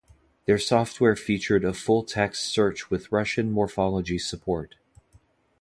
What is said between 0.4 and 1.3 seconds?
Their software